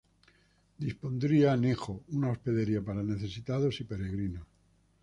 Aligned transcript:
Dispondría 0.79 1.53
anejo, 1.53 2.05
una 2.07 2.31
hospedería 2.31 2.81
para 2.81 3.03
necesitados 3.03 3.79
y 3.81 3.83
peregrinos. 3.83 4.47